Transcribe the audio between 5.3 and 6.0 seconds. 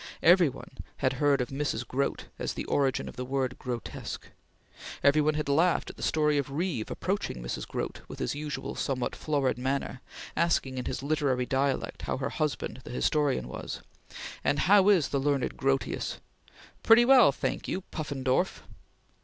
had laughed at